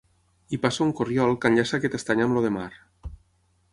Hi 0.53 0.57
passa 0.61 0.81
un 0.85 0.93
corriol 0.99 1.37
que 1.43 1.51
enllaça 1.53 1.75
aquest 1.81 1.99
estany 1.99 2.25
amb 2.25 2.41
el 2.41 2.47
de 2.49 2.53
Mar. 2.57 2.69